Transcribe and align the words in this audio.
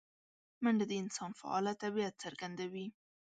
منډه 0.63 0.85
د 0.89 0.93
انسان 1.01 1.31
فعاله 1.39 1.73
طبیعت 1.83 2.13
څرګندوي 2.23 2.85